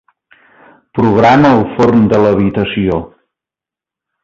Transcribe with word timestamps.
Programa 0.99 1.51
el 1.59 1.61
forn 1.75 2.09
de 2.15 2.23
l'habitació. 2.25 2.99